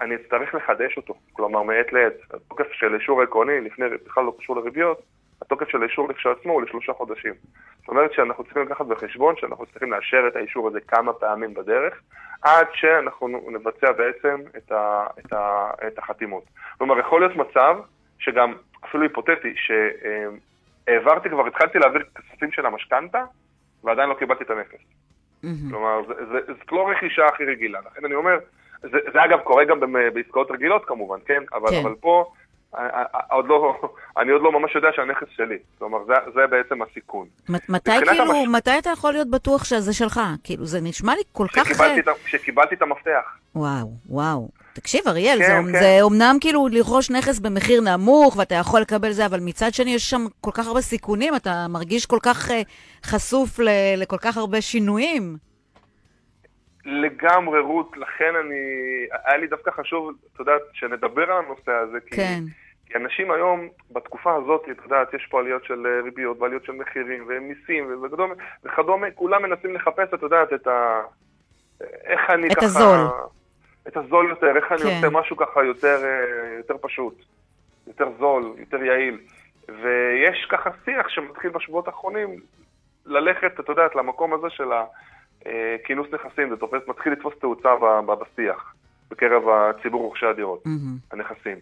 אני 0.02 0.16
אצטרך 0.16 0.56
לחדש 0.56 0.98
אותו. 0.98 1.13
כלומר, 1.34 1.63
מעת 1.63 1.94
לעת. 1.94 2.13
התוקף 2.34 2.72
של 2.72 2.96
אישור 2.96 3.22
עקרוני, 3.22 3.62
לפני, 3.62 3.86
בכלל 4.06 4.24
לא 4.24 4.36
קשור 4.40 4.56
לריביות, 4.56 5.02
התוקף 5.42 5.70
של 5.70 5.82
האישור 5.82 6.13
כשלעצמו 6.13 6.54
הוא 6.54 6.62
לשלושה 6.62 6.94
חודשים. 6.94 7.34
זאת 7.80 7.88
אומרת 7.88 8.13
שאנחנו 8.13 8.44
צריכים 8.44 8.63
לקחת 8.63 8.86
בחשבון 8.86 9.36
שאנחנו 9.38 9.66
צריכים 9.66 9.92
לאשר 9.92 10.28
את 10.28 10.36
האישור 10.36 10.68
הזה 10.68 10.80
כמה 10.82 11.13
פעמים 11.13 11.54
בדרך, 11.54 12.02
עד 12.42 12.68
שאנחנו 12.74 13.50
נבצע 13.52 13.92
בעצם 13.92 14.42
את, 14.58 14.72
ה, 14.72 15.08
את, 15.20 15.34
ה, 15.34 15.72
את 15.88 16.00
החתימות. 16.00 16.44
כלומר, 16.78 17.00
יכול 17.00 17.22
להיות 17.22 17.36
מצב 17.36 17.78
שגם, 18.20 18.54
אפילו 18.86 19.04
היפותטי, 19.04 19.54
שהעברתי 19.56 21.30
כבר, 21.30 21.48
התחלתי 21.48 21.80
להעביר 21.80 22.04
כספים 22.16 22.52
של 22.52 22.66
המשכנתה, 22.66 23.24
ועדיין 23.84 24.10
לא 24.10 24.13
קיבלתי 24.13 24.44
את 24.44 24.50
הנכס. 24.50 24.80
מהמם. 25.44 25.70
כלומר, 25.70 26.02
זאת 26.48 26.72
לא 26.72 26.90
רכישה 26.90 27.25
הכי 27.25 27.46
רגילה. 27.46 27.80
לכן 27.86 28.06
אני 28.06 28.16
אומר, 28.16 28.40
זה, 28.84 28.98
זה 29.13 29.24
אגב 29.25 29.40
קורה 29.40 29.66
גם 29.66 29.80
בעסקאות 30.13 30.52
רגילות 30.52 30.86
כמובן, 30.86 31.18
כן? 31.25 31.44
אבל, 31.54 31.70
כן. 31.70 31.80
אבל 31.82 31.94
פה, 32.00 32.25
אה, 32.78 32.80
אה, 33.16 33.20
עוד 33.32 33.48
לא, 33.48 33.75
אני 34.18 34.32
עוד 34.32 34.42
לא 34.42 34.52
ממש 34.52 34.75
יודע 34.75 34.88
שהנכס 34.96 35.28
שלי. 35.36 35.58
כלומר, 35.80 35.98
זה, 36.08 36.13
זה 36.36 36.48
בעצם 36.48 36.82
הסיכון. 36.82 37.28
מת- 37.50 37.70
מתי 37.70 37.92
כאילו, 38.08 38.24
המש- 38.34 38.48
מתי 38.50 38.78
אתה 38.80 38.90
יכול 38.90 39.12
להיות 39.13 39.30
בטוח 39.30 39.63
שזה 39.63 39.94
שלך? 39.94 40.22
כאילו, 40.44 40.66
זה 40.66 40.82
נשמע 40.82 41.16
לי 41.16 41.22
כל 41.32 41.48
כך... 41.54 41.63
כשקיבלתי, 41.63 42.00
את, 42.00 42.08
ה- 42.08 42.12
כשקיבלתי 42.25 42.75
את 42.75 42.82
המפתח. 42.82 43.38
וואו, 43.56 43.92
וואו. 44.10 44.50
תקשיב, 44.74 45.08
אריאל, 45.08 45.40
כן, 45.40 45.66
זה, 45.66 45.72
כן. 45.74 45.80
זה 45.80 45.98
אומנם 46.02 46.38
כאילו 46.42 46.68
לרכוש 46.68 47.12
נכס 47.12 47.40
במחיר 47.40 47.82
נמוך, 47.82 48.38
ואתה 48.38 48.56
יכול 48.56 48.82
לקבל 48.82 49.12
זה, 49.12 49.25
אבל 49.25 49.40
מצד 49.40 49.74
שני 49.74 49.94
יש 49.94 50.10
שם 50.10 50.25
כל 50.42 50.52
כך 50.54 50.68
הרבה 50.68 50.82
סיכונים, 50.82 51.36
אתה 51.36 51.66
מרגיש 51.70 52.06
כל 52.06 52.20
כך 52.24 52.50
uh, 52.50 52.54
חשוף 53.06 53.60
ל, 53.60 53.70
לכל 53.98 54.18
כך 54.18 54.38
הרבה 54.38 54.62
שינויים. 54.62 55.38
לגמרי, 56.86 57.60
רות, 57.60 57.98
לכן 57.98 58.36
אני, 58.36 58.56
היה 59.25 59.38
לי 59.38 59.48
דווקא 59.48 59.72
חשוב, 59.72 60.12
את 60.34 60.40
יודעת, 60.40 60.62
שנדבר 60.74 61.32
על 61.32 61.44
הנושא 61.46 61.72
הזה, 61.72 62.00
כי, 62.00 62.16
כן. 62.16 62.40
כי 62.86 62.98
אנשים 62.98 63.32
היום, 63.32 63.68
בתקופה 63.92 64.36
הזאת, 64.36 64.66
את 64.72 64.84
יודעת, 64.84 65.13
יש 65.13 65.28
פה 65.30 65.40
עליות 65.40 65.66
של 65.66 65.86
אה, 65.86 66.02
ריביות 66.04 66.40
ועליות 66.40 66.66
של 66.66 66.72
מחירים 66.72 67.25
ומיסים 67.28 68.04
וכדומה, 68.04 68.34
וכדומה, 68.63 69.12
כולם 69.12 69.44
מנסים 69.44 69.75
לחפש, 69.75 70.13
את 70.13 70.22
יודעת, 70.22 70.54
את 70.54 70.68
ה... 70.68 71.02
איך 71.82 72.30
אני 72.30 72.48
את 72.48 72.56
ככה... 72.56 72.66
הזול. 72.66 73.08
את 73.88 73.98
הזול 73.98 74.30
יותר, 74.30 74.56
איך 74.56 74.72
אני 74.72 74.82
כן. 74.82 74.96
עושה 74.96 75.10
משהו 75.10 75.38
ככה 75.38 75.63
יותר, 75.63 75.98
אה, 76.04 76.58
יותר 76.58 76.75
פשוט, 76.82 77.16
יותר 77.88 78.08
זול, 78.20 78.54
יותר 78.58 78.84
יעיל. 78.84 79.20
ויש 79.68 80.48
ככה 80.50 80.70
שיח 80.86 81.10
שמתחיל 81.10 81.50
בשבועות 81.50 81.88
האחרונים 81.88 82.40
ללכת, 83.06 83.60
את 83.60 83.70
יודעת, 83.70 83.96
למקום 83.96 84.34
הזה 84.34 84.50
של 84.50 84.72
הכינוס 85.46 86.08
נכסים, 86.14 86.50
זה 86.50 86.56
תופס, 86.58 86.80
מתחיל 86.88 87.14
לתפוס 87.14 87.34
תאוצה 87.42 87.70
בשיח, 88.06 88.74
בקרב 89.12 89.44
הציבור 89.50 90.02
רוכשי 90.02 90.26
הדירות, 90.26 90.66
מהמם. 90.66 90.98
הנכסים. 91.12 91.58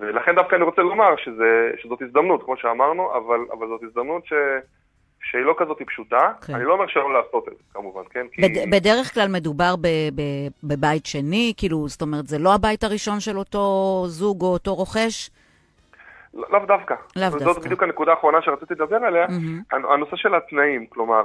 ולכן 0.00 0.34
דווקא 0.34 0.56
אני 0.56 0.64
רוצה 0.64 0.82
לומר 0.82 1.16
שזה, 1.16 1.70
שזאת 1.82 2.02
הזדמנות, 2.02 2.42
כמו 2.44 2.56
שאמרנו, 2.56 3.10
אבל, 3.16 3.40
אבל 3.52 3.66
זאת 3.68 3.82
הזדמנות 3.82 4.26
ש, 4.26 4.32
שהיא 5.30 5.42
לא 5.42 5.54
כזאת 5.58 5.82
פשוטה. 5.86 6.32
כן. 6.46 6.54
אני 6.54 6.64
לא 6.64 6.72
אומר 6.72 6.86
שלא 6.86 7.12
לעשות 7.14 7.48
את 7.48 7.52
זה, 7.56 7.62
כמובן, 7.74 8.02
כן? 8.10 8.26
כי... 8.32 8.42
בד- 8.42 8.70
בדרך 8.74 9.14
כלל 9.14 9.28
מדובר 9.28 9.76
ב- 9.76 9.86
ב- 10.14 10.48
בבית 10.64 11.06
שני, 11.06 11.52
כאילו, 11.56 11.88
זאת 11.88 12.02
אומרת, 12.02 12.26
זה 12.26 12.38
לא 12.38 12.54
הבית 12.54 12.84
הראשון 12.84 13.20
של 13.20 13.38
אותו 13.38 14.04
זוג 14.06 14.42
או 14.42 14.46
אותו 14.52 14.74
רוכש? 14.74 15.30
לא- 16.36 16.46
לאו 16.50 16.66
דווקא. 16.66 16.94
לאו 17.16 17.30
זאת 17.30 17.42
דווקא. 17.42 17.60
בדיוק 17.64 17.82
הנקודה 17.82 18.10
האחרונה 18.12 18.42
שרציתי 18.42 18.74
לדבר 18.74 18.96
עליה. 18.96 19.26
הנ- 19.72 19.84
הנושא 19.84 20.16
של 20.16 20.34
התנאים, 20.34 20.86
כלומר, 20.86 21.22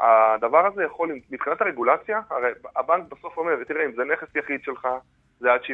הדבר 0.00 0.66
הזה 0.66 0.84
יכול, 0.84 1.08
מבחינת 1.30 1.60
הרגולציה, 1.60 2.20
הרי 2.30 2.48
הבנק 2.76 3.04
בסוף 3.10 3.36
אומר, 3.36 3.64
תראה, 3.64 3.84
אם 3.86 3.92
זה 3.96 4.02
נכס 4.04 4.36
יחיד 4.36 4.60
שלך, 4.62 4.88
זה 5.40 5.52
עד 5.52 5.60
75%. 5.62 5.68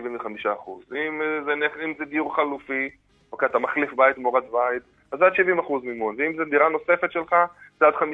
אם 0.96 1.22
אה, 1.22 1.44
זה, 1.44 1.52
נכ- 1.54 1.84
אם 1.84 1.92
זה 1.98 2.04
דיור 2.04 2.36
חלופי, 2.36 2.90
אוקיי, 3.32 3.48
אתה 3.48 3.58
מחליף 3.58 3.92
בית 3.94 4.16
תמורת 4.16 4.44
בית, 4.52 4.82
אז 5.12 5.18
זה 5.18 5.26
עד 5.26 5.32
70% 5.32 5.38
מימון. 5.84 6.14
ואם 6.18 6.32
זה 6.36 6.44
דירה 6.44 6.68
נוספת 6.68 7.12
שלך, 7.12 7.36
זה 7.80 7.86
עד 7.86 7.94
50% 7.94 8.04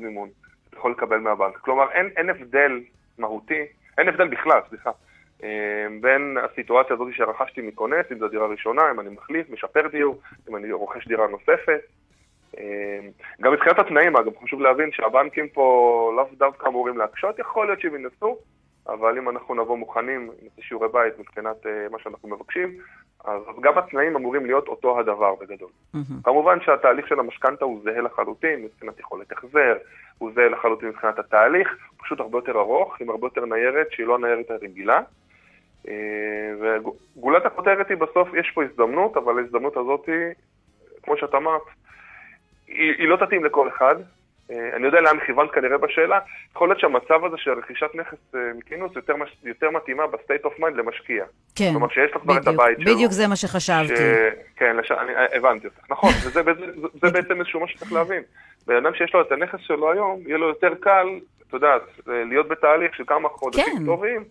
מימון. 0.00 0.28
אתה 0.70 0.78
יכול 0.78 0.90
לקבל 0.90 1.18
מהבנק. 1.18 1.56
כלומר, 1.58 1.90
אין, 1.92 2.10
אין 2.16 2.30
הבדל 2.30 2.80
מהותי, 3.18 3.62
אין 3.98 4.08
הבדל 4.08 4.28
בכלל, 4.28 4.60
סליחה, 4.68 4.90
בין 6.00 6.36
הסיטואציה 6.42 6.94
הזאת 6.94 7.08
שרכשתי 7.12 7.60
מכונס, 7.60 8.06
אם 8.12 8.18
זו 8.18 8.28
דירה 8.28 8.46
ראשונה, 8.46 8.90
אם 8.90 9.00
אני 9.00 9.08
מחליף, 9.08 9.50
משפר 9.50 9.88
דיור, 9.88 10.20
אם 10.48 10.56
אני 10.56 10.72
רוכש 10.72 11.08
דירה 11.08 11.26
נוספת. 11.26 11.80
אה, 12.58 13.00
גם 13.40 13.52
מבחינת 13.52 13.78
התנאים, 13.78 14.16
אגב, 14.16 14.32
חשוב 14.42 14.60
להבין 14.60 14.92
שהבנקים 14.92 15.48
פה 15.48 16.12
לאו 16.16 16.26
דווקא 16.38 16.68
אמורים 16.68 16.98
להקשות, 16.98 17.38
יכול 17.38 17.66
להיות 17.66 17.80
שהם 17.80 17.94
ינסו, 17.94 18.36
אבל 18.88 19.18
אם 19.18 19.28
אנחנו 19.28 19.54
נבוא 19.54 19.78
מוכנים, 19.78 20.30
נעשה 20.42 20.62
שיעורי 20.62 20.88
בית 20.92 21.18
מבחינת 21.18 21.66
אה, 21.66 21.86
מה 21.90 21.98
שאנחנו 21.98 22.28
מבקשים, 22.28 22.76
אז 23.24 23.42
גם 23.60 23.78
התנאים 23.78 24.16
אמורים 24.16 24.46
להיות 24.46 24.68
אותו 24.68 25.00
הדבר 25.00 25.34
בגדול. 25.34 25.68
כמובן 26.24 26.58
שהתהליך 26.60 27.08
של 27.08 27.20
המשכנתה 27.20 27.64
הוא 27.64 27.80
זהה 27.84 28.00
לחלוטין, 28.00 28.62
מבחינת 28.62 29.00
יכולת 29.00 29.32
החזר, 29.32 29.74
הוא 30.18 30.30
זהה 30.34 30.48
לחלוטין 30.48 30.88
מבחינת 30.88 31.18
התהליך, 31.18 31.76
פשוט 31.98 32.20
הרבה 32.20 32.38
יותר 32.38 32.58
ארוך, 32.58 33.00
עם 33.00 33.10
הרבה 33.10 33.26
יותר 33.26 33.44
ניירת 33.44 33.86
שהיא 33.90 34.06
לא 34.06 34.14
הניירת 34.14 34.50
הרגילה. 34.50 35.00
אה, 35.88 35.94
וגולת 37.16 37.46
הכותרת 37.46 37.88
היא 37.88 37.96
בסוף, 37.96 38.28
יש 38.34 38.50
פה 38.54 38.64
הזדמנות, 38.64 39.16
אבל 39.16 39.38
ההזדמנות 39.38 39.76
הזאת, 39.76 40.08
כמו 41.02 41.16
שאת 41.16 41.34
אמרת, 41.34 41.62
היא, 42.68 42.92
היא 42.98 43.08
לא 43.08 43.16
תתאים 43.16 43.44
לכל 43.44 43.68
אחד. 43.68 43.96
אה, 44.50 44.76
אני 44.76 44.86
יודע 44.86 45.00
לאן 45.00 45.18
כיוונת 45.26 45.50
כנראה 45.50 45.78
בשאלה, 45.78 46.18
יכול 46.52 46.68
להיות 46.68 46.80
שהמצב 46.80 47.24
הזה 47.24 47.36
של 47.36 47.50
רכישת 47.50 47.90
נכס 47.94 48.34
אה, 48.34 48.40
מכונס 48.58 48.96
יותר, 48.96 49.14
יותר 49.44 49.70
מתאימה 49.70 50.06
ב 50.06 50.12
state 50.12 50.44
of 50.44 50.58
mind 50.58 50.76
למשקיע. 50.76 51.24
כן, 51.54 51.70
כלומר 51.70 51.88
שיש 51.88 52.14
לו 52.14 52.20
כבר 52.20 52.36
את 52.36 52.40
בדיוק, 52.40 52.60
הבית 52.60 52.78
שלו. 52.80 52.94
בדיוק 52.94 53.12
זה 53.12 53.26
מה 53.26 53.36
שחשבתי. 53.36 53.96
ש... 53.96 54.00
כן, 54.56 54.76
לש... 54.76 54.90
אני 54.90 55.12
הבנתי 55.34 55.66
אותך. 55.66 55.90
נכון, 55.90 56.10
וזה 56.10 56.42
זה, 56.42 56.52
זה, 56.54 56.88
זה 57.02 57.10
בעצם 57.10 57.40
איזשהו 57.40 57.60
משהו 57.60 57.78
שצריך 57.78 57.92
להבין. 57.92 58.22
בן 58.66 58.76
אדם 58.76 58.94
שיש 58.94 59.14
לו 59.14 59.20
את 59.20 59.32
הנכס 59.32 59.58
שלו 59.60 59.92
היום, 59.92 60.20
יהיה 60.26 60.38
לו 60.38 60.48
יותר 60.48 60.74
קל, 60.80 61.06
את 61.48 61.52
יודעת, 61.52 61.82
להיות 62.06 62.48
בתהליך 62.48 62.94
של 62.94 63.04
כמה 63.06 63.28
חודשים 63.28 63.78
כן. 63.78 63.86
טובים, 63.86 64.24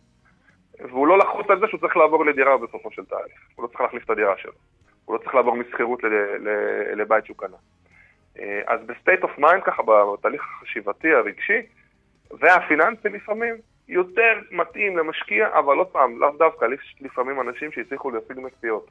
והוא 0.90 1.08
לא 1.08 1.18
לחוץ 1.18 1.46
על 1.50 1.60
זה 1.60 1.66
שהוא 1.68 1.80
צריך 1.80 1.98
לעבור 1.98 2.26
לדירה 2.26 2.58
בסופו 2.58 2.92
של 2.92 3.06
תהליך. 3.06 3.36
הוא 3.56 3.64
לא 3.64 3.68
צריך 3.68 3.82
להחליף 3.82 4.04
את 4.06 4.10
הדירה 4.10 4.38
שלו. 4.38 4.52
הוא 5.06 5.16
לא 5.16 5.20
צריך 5.20 5.36
לעבור 5.36 5.56
משכירות. 5.56 6.00
לבית 6.96 7.26
שהוא 7.26 7.38
קנה. 7.38 7.58
אה, 8.40 8.62
אז 8.68 8.80
ב 8.86 8.92
state 8.92 9.24
of 9.24 9.38
mind, 9.38 9.64
ככה, 9.64 9.84
בתהליך 9.84 10.42
החשיבתי, 10.58 11.14
הרגשי, 11.14 11.62
והפיננסי 12.40 13.10
לפעמים, 13.10 13.56
יותר 13.88 14.34
מתאים 14.52 14.98
למשקיע, 14.98 15.48
אבל 15.60 15.78
עוד 15.78 15.88
פעם, 15.88 16.20
לאו 16.20 16.30
דווקא, 16.40 16.66
לפעמים 17.02 17.42
אנשים 17.42 17.72
שהצליחו 17.72 18.12
להשיג 18.12 18.40
מציאות. 18.40 18.88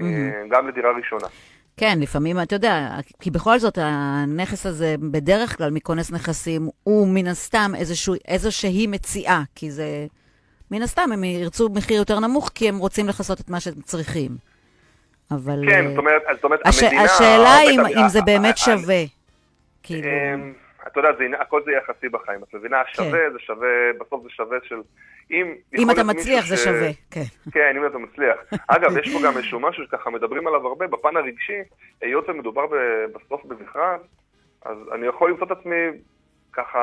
אה. 0.00 0.04
גם 0.48 0.68
לדירה 0.68 0.90
ראשונה. 0.92 1.26
כן, 1.76 1.98
לפעמים, 2.00 2.36
אתה 2.42 2.54
יודע, 2.54 2.88
כי 3.20 3.30
בכל 3.30 3.58
זאת 3.58 3.78
הנכס 3.80 4.66
הזה, 4.66 4.94
בדרך 5.12 5.56
כלל 5.56 5.70
מכונס 5.70 6.12
נכסים, 6.12 6.62
הוא 6.82 7.08
מן 7.14 7.26
הסתם 7.26 7.70
איזשהו, 7.78 8.14
איזושהי 8.28 8.86
מציאה, 8.86 9.40
כי 9.54 9.70
זה... 9.70 10.06
מן 10.70 10.82
הסתם 10.82 11.12
הם 11.12 11.24
ירצו 11.24 11.68
מחיר 11.74 11.96
יותר 11.96 12.20
נמוך, 12.20 12.50
כי 12.54 12.68
הם 12.68 12.78
רוצים 12.78 13.08
לכסות 13.08 13.40
את 13.40 13.50
מה 13.50 13.60
שהם 13.60 13.74
צריכים. 13.74 14.30
אבל... 15.30 15.60
כן, 15.68 15.84
אה, 15.84 15.88
זאת 15.90 15.98
אומרת, 15.98 16.22
זאת 16.34 16.44
אומרת, 16.44 16.60
הש... 16.66 16.82
המדינה... 16.82 17.02
השאלה 17.02 17.56
בית 17.66 17.70
אם, 17.78 17.80
המ- 17.80 17.98
אם 18.04 18.08
זה 18.08 18.18
ה- 18.18 18.22
באמת 18.24 18.54
ה- 18.54 18.58
שווה. 18.58 19.02
כאילו... 19.82 20.08
אמ, 20.08 20.52
את 20.86 20.96
יודעת, 20.96 21.14
זה 21.18 21.24
הכל 21.40 21.60
זה 21.64 21.70
יחסי 21.72 22.08
בחיים. 22.08 22.40
את 22.42 22.54
מבינה, 22.54 22.76
שווה, 22.92 23.30
זה 23.32 23.38
שווה, 23.38 23.68
בסוף 24.00 24.22
זה 24.22 24.28
שווה 24.30 24.58
של... 24.64 24.80
אם... 25.30 25.54
אם 25.78 25.90
אתה 25.90 26.04
מצליח, 26.04 26.46
זה 26.46 26.56
ש- 26.56 26.64
שווה, 26.64 26.88
כן. 27.10 27.22
כן, 27.52 27.72
אם 27.76 27.86
אתה 27.86 27.98
מצליח. 27.98 28.36
אגב, 28.74 28.96
יש 28.96 29.12
פה 29.12 29.18
גם 29.26 29.36
איזשהו 29.36 29.60
משהו 29.60 29.84
שככה 29.84 30.10
מדברים 30.10 30.46
עליו 30.46 30.66
הרבה, 30.66 30.86
בפן 30.86 31.16
הרגשי, 31.16 31.58
היות 32.02 32.28
ומדובר 32.28 32.66
ב- 32.66 32.74
בסוף 33.14 33.44
במכרז, 33.44 34.00
אז 34.64 34.76
אני 34.94 35.06
יכול 35.06 35.30
למצוא 35.30 35.46
את 35.46 35.50
עצמי 35.50 35.74
ככה 36.52 36.80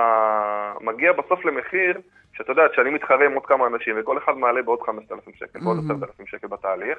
מגיע 0.82 1.12
בסוף 1.12 1.46
למחיר, 1.46 1.98
שאתה 2.38 2.52
יודע, 2.52 2.64
שאני 2.76 2.90
מתחרה 2.90 3.26
עם 3.26 3.34
עוד 3.34 3.46
כמה 3.46 3.68
אנשים, 3.68 3.96
וכל 4.00 4.18
אחד 4.18 4.34
מעלה 4.38 4.62
בעוד 4.62 4.80
5,000 4.82 5.34
שקל, 5.36 5.60
בעוד 5.60 5.78
מהמם. 5.78 6.04
10,000 6.04 6.28
שקל 6.28 6.48
בתהליך, 6.48 6.98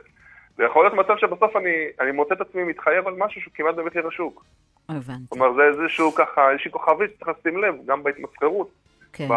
ויכול 0.59 0.85
להיות 0.85 0.95
מצב 0.95 1.17
שבסוף 1.17 1.57
אני, 1.57 1.75
אני 2.01 2.13
מוצא 2.13 2.35
את 2.35 2.41
עצמי 2.41 2.65
מתחייב 2.65 3.09
על 3.09 3.15
משהו 3.19 3.41
שהוא 3.41 3.53
כמעט 3.55 3.75
במחיר 3.75 4.09
השוק. 4.09 4.45
הבנתי, 4.89 5.25
כלומר, 5.29 5.55
זה 5.55 5.63
איזשהו 5.63 6.15
ככה, 6.15 6.51
איזושהי 6.51 6.71
כוכבית 6.71 7.11
שצריך 7.15 7.39
לשים 7.39 7.59
לב, 7.59 7.75
גם 7.87 8.03
בהתמסחרות, 8.03 8.71
כן. 9.13 9.29
ב... 9.29 9.35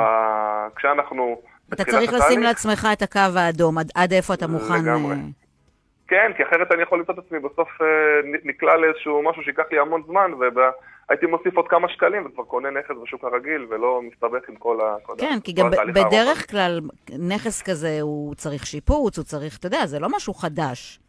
כשאנחנו 0.75 1.41
אתה 1.73 1.83
צריך 1.85 2.13
לשים. 2.13 2.43
לעצמך 2.43 2.87
את 2.93 3.01
הקו 3.01 3.19
האדום, 3.35 3.77
עד, 3.77 3.91
עד 3.95 4.13
איפה 4.13 4.33
אתה 4.33 4.47
מוכן... 4.47 4.83
לגמרי. 4.83 5.15
כן, 6.11 6.31
כי 6.37 6.43
אחרת 6.43 6.71
אני 6.71 6.81
יכול 6.81 6.99
למצוא 6.99 7.13
את 7.13 7.19
עצמי 7.19 7.39
בסוף 7.39 7.81
אה, 7.81 7.87
נקלע 8.43 8.77
לאיזשהו 8.77 9.23
משהו 9.23 9.43
שייקח 9.43 9.63
לי 9.71 9.79
המון 9.79 10.03
זמן, 10.07 10.31
והייתי 10.33 11.25
מוסיף 11.25 11.57
עוד 11.57 11.67
כמה 11.67 11.89
שקלים 11.89 12.25
וכבר 12.25 12.43
קונה 12.43 12.69
נכס 12.69 12.95
בשוק 13.03 13.23
הרגיל, 13.23 13.67
ולא 13.69 14.01
מסתבך 14.01 14.49
עם 14.49 14.55
כל 14.55 14.81
ה... 14.81 14.95
כן, 15.17 15.39
כי 15.43 15.53
גם. 15.53 15.69
בדרך 15.93 16.51
כלל 16.51 16.79
נכס 17.29 17.61
כזה 17.61 17.97
הוא 18.01 18.35
צריך 18.35 18.65
שיפוץ, 18.65 19.17
הוא 19.17 19.25
צריך, 19.25 19.57
אתה 19.57 19.67
יודע, 19.67 19.85
זה 19.85 19.99
לא 19.99 20.07
משהו 20.15 20.33
חדש. 20.33 20.99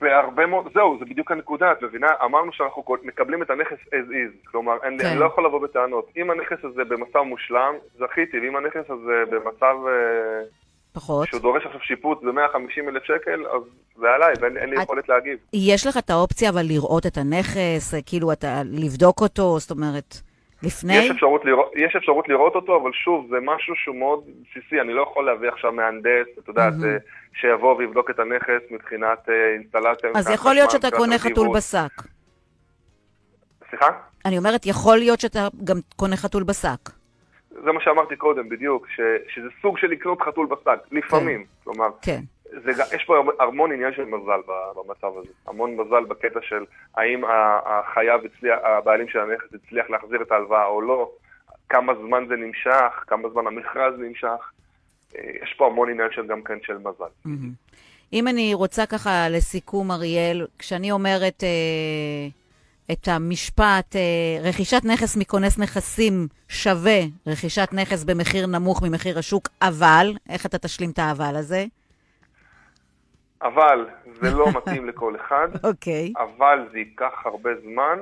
בהרבה 0.00 0.46
מאוד, 0.46 0.72
זהו, 0.74 0.96
זה 0.98 1.04
בדיוק 1.04 1.30
הנקודה, 1.30 1.72
את 1.72 1.82
מבינה? 1.82 2.08
אמרנו 2.24 2.52
שאנחנו 2.52 2.84
מקבלים 3.02 3.42
את 3.42 3.50
הנכס 3.50 3.78
as 3.86 4.10
is, 4.10 4.50
כלומר, 4.50 4.78
כן. 4.78 5.06
אני 5.06 5.18
לא 5.18 5.24
יכול 5.24 5.46
לבוא 5.46 5.62
בטענות. 5.62 6.10
אם 6.16 6.30
הנכס 6.30 6.64
הזה 6.64 6.84
במצב 6.84 7.20
מושלם, 7.20 7.74
זכיתי, 7.98 8.40
ואם 8.40 8.56
הנכס 8.56 8.90
הזה 8.90 9.24
במצב 9.30 9.76
אה, 9.88 10.42
פחות. 10.92 11.28
שהוא 11.28 11.40
דורש 11.40 11.66
עכשיו 11.66 11.80
שיפוץ 11.80 12.18
ב-150 12.22 12.88
אלף 12.88 13.02
שקל, 13.04 13.46
אז 13.46 13.62
זה 13.96 14.06
עליי, 14.14 14.34
ואין 14.40 14.56
אין 14.56 14.70
לי 14.70 14.76
את- 14.76 14.82
יכולת 14.82 15.08
להגיב. 15.08 15.38
יש 15.52 15.86
לך 15.86 15.96
את 15.98 16.10
האופציה 16.10 16.50
אבל 16.50 16.62
לראות 16.62 17.06
את 17.06 17.16
הנכס, 17.18 17.94
אה, 17.94 18.02
כאילו 18.06 18.32
אתה, 18.32 18.62
לבדוק 18.64 19.20
אותו, 19.20 19.58
זאת 19.58 19.70
אומרת, 19.70 20.16
לפני? 20.62 20.96
יש 20.96 21.10
אפשרות, 21.10 21.44
לראות, 21.44 21.70
יש 21.76 21.96
אפשרות 21.96 22.28
לראות 22.28 22.54
אותו, 22.54 22.76
אבל 22.82 22.90
שוב, 23.04 23.26
זה 23.30 23.36
משהו 23.42 23.74
שהוא 23.76 23.96
מאוד 23.96 24.20
בסיסי, 24.24 24.80
אני 24.80 24.92
לא 24.94 25.02
יכול 25.02 25.26
להביא 25.26 25.48
עכשיו 25.48 25.72
מהנדס, 25.72 26.26
את 26.38 26.48
יודעת. 26.48 26.72
אה, 26.84 26.96
שיבוא 27.40 27.76
ויבדוק 27.76 28.10
את 28.10 28.18
הנכס 28.18 28.62
מבחינת 28.70 29.18
אה, 29.28 29.34
אינסטלציה. 29.54 30.10
אז 30.14 30.30
יכול 30.30 30.54
להיות 30.54 30.70
שאתה 30.70 30.90
קונה 30.90 31.18
חתול. 31.18 31.48
בשק. 31.56 32.02
סליחה? 33.70 33.86
אני 34.24 34.38
אומרת, 34.38 34.66
יכול 34.66 34.96
להיות 34.98 35.20
שאתה 35.20 35.48
גם 35.64 35.76
קונה 35.96 36.16
חתול 36.16 36.42
בשק. 36.42 36.90
זה 37.64 37.72
מה 37.72 37.80
שאמרתי 37.80 38.16
קודם, 38.16 38.48
בדיוק, 38.48 38.86
ש, 38.88 39.00
שזה 39.34 39.48
סוג 39.62 39.78
של 39.78 39.86
לקנות 39.86 40.22
חתול 40.22 40.46
בשק, 40.46 40.78
לפעמים. 40.92 41.44
כלומר, 41.64 41.86
כן. 42.02 42.20
זה, 42.64 42.70
יש 42.96 43.04
פה 43.04 43.18
המ- 43.18 43.40
המון 43.40 43.72
עניין 43.72 43.92
של 43.96 44.04
מזל 44.04 44.40
במצב 44.76 45.18
הזה. 45.18 45.28
המון 45.46 45.76
מזל 45.76 46.04
בקטע 46.04 46.38
של 46.42 46.64
האם 46.96 47.22
החייב 47.66 48.20
הצליח, 48.24 48.58
הבעלים 48.62 49.08
של 49.08 49.18
הנכס 49.18 49.44
הצליח 49.54 49.90
להחזיר 49.90 50.22
את 50.22 50.32
ההלוואה 50.32 50.66
או 50.66 50.80
לא, 50.82 51.10
כמה 51.68 51.92
זמן 52.06 52.24
זה 52.28 52.36
נמשך, 52.36 53.04
כמה 53.06 53.28
זמן 53.28 53.46
המכרז 53.46 53.94
נמשך. 53.98 54.50
אה, 55.16 55.30
יש 55.42 55.54
פה 55.58 55.66
המון 55.66 55.90
עניין 55.90 56.08
של 56.12 56.26
גם 56.26 56.42
כן 56.42 56.58
של 56.62 56.78
מזל. 56.78 57.04
מהמם. 57.24 57.50
אם 58.12 58.28
אני 58.28 58.54
רוצה 58.54 58.86
ככה 58.86 59.28
לסיכום, 59.30 59.90
אריאל, 59.90 60.46
כשאני 60.58 60.92
אומרת, 60.92 61.44
אה, 61.44 62.28
את 62.90 63.08
המשפט, 63.08 63.96
אה, 63.96 64.48
רכישת 64.48 64.84
נכס 64.84 65.16
מכונס 65.16 65.58
נכסים 65.58 66.28
שווה 66.48 67.00
רכישת 67.26 67.68
נכס 67.72 68.04
במחיר 68.04 68.46
נמוך 68.46 68.82
ממחיר 68.82 69.18
השוק, 69.18 69.48
אבל, 69.62 70.12
איך 70.28 70.46
אתה 70.46 70.58
תשלים 70.58 70.90
את 70.90 70.98
האבל 70.98 71.36
הזה? 71.36 71.64
אבל 73.42 73.88
זה 74.22 74.30
לא 74.30 74.46
מתאים 74.56 74.88
לכל 74.88 75.16
אחד, 75.16 75.48
אוקיי. 75.70 76.12
אבל 76.16 76.68
זה 76.72 76.78
ייקח 76.78 77.12
הרבה 77.24 77.50
זמן, 77.62 77.98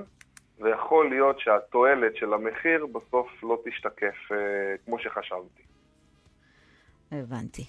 ויכול 0.61 1.09
להיות 1.09 1.41
שהתועלת 1.41 2.17
של 2.17 2.35
המחיר 2.35 2.87
בסוף 2.87 3.29
לא 3.43 3.59
תשתקף 3.65 4.33
אה, 4.33 4.37
כמו 4.85 4.99
שחשבתי. 4.99 5.63
הבנתי. 7.13 7.65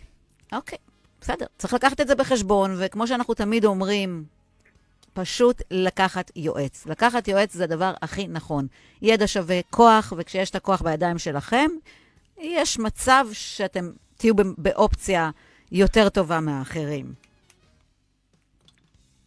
אוקיי, 0.54 0.78
בסדר. 1.22 1.46
צריך 1.58 1.74
לקחת 1.74 2.02
את 2.02 2.08
זה 2.08 2.16
בחשבון, 2.16 2.72
וכמו 2.80 3.08
שאנחנו 3.08 3.34
תמיד 3.34 3.66
אומרים, 3.66 4.24
פשוט 5.14 5.62
לקחת 5.72 6.32
יועץ. 6.36 6.88
לקחת 6.88 7.28
יועץ 7.28 7.54
זה 7.54 7.64
הדבר 7.64 7.94
הכי 8.02 8.28
נכון. 8.28 8.68
ידע 9.02 9.28
שווה 9.28 9.60
כוח, 9.70 10.14
וכשיש 10.18 10.50
את 10.50 10.56
הכוח 10.56 10.82
בידיים 10.82 11.18
שלכם, 11.18 11.68
יש 12.38 12.80
מצב 12.80 13.26
שאתם 13.32 13.86
תהיו 14.18 14.34
באופציה 14.58 15.30
יותר 15.72 16.10
טובה 16.10 16.40
מהאחרים. 16.40 17.06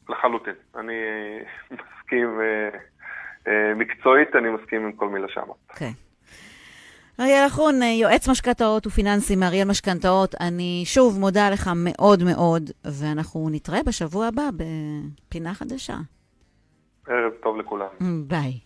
לחלוטין. 0.09 0.55
אני 0.77 0.95
מסכים, 1.71 2.41
אה, 2.41 2.79
אה, 3.47 3.75
מקצועית 3.75 4.37
אני 4.37 4.51
מסכים 4.51 4.85
עם 4.85 4.93
כל 4.93 5.09
מילה 5.09 5.27
שאמרת. 5.29 5.57
כן. 5.69 5.87
Okay. 5.87 6.04
אריאל 7.21 7.47
אחרון, 7.47 7.83
יועץ 7.83 8.29
משכנתאות 8.29 8.87
ופיננסי 8.87 9.37
מאריאל 9.37 9.69
משכנתאות, 9.69 10.35
אני 10.41 10.83
שוב 10.87 11.19
מודה 11.19 11.51
לך 11.51 11.71
מאוד 11.77 12.23
מאוד, 12.23 12.71
ואנחנו 12.85 13.49
נתראה 13.51 13.83
בשבוע 13.83 14.27
הבא 14.27 14.49
בפינה 14.57 15.55
חדשה. 15.55 15.97
ערב 17.09 17.33
טוב 17.43 17.57
לכולם. 17.57 17.87
ביי. 18.27 18.59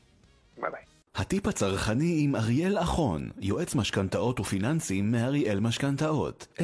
ביי 0.60 0.70
ביי. 0.70 0.80
הטיפ 1.14 1.46
הצרכני 1.46 2.20
עם 2.24 2.36
אריאל 2.36 2.78
אחון, 2.78 3.28
יועץ 3.40 3.74
משכנתאות 3.74 4.40
ופיננסים 4.40 5.12
מאריאל 5.12 5.60
משכנתאות, 5.60 6.46
054-266-8566 6.58 6.62